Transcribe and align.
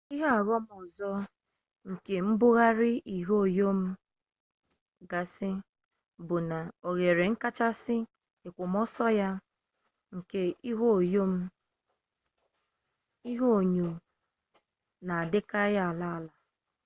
ihe 0.13 0.27
ọghọm 0.39 0.63
ọzọ 0.79 1.09
nke 1.91 2.13
mbugharị 2.29 2.91
ihunyo 3.17 3.69
gasị 5.11 5.49
bụ 6.27 6.37
na 6.49 6.57
oghere 6.87 7.23
nkachasị 7.33 7.97
èkwòmọsọ 8.47 9.05
ya 9.19 9.29
nke 10.15 10.41
ihunyo 13.39 13.89
na-adịkarị 15.07 15.77
ala 15.87 16.07
ala 16.17 16.31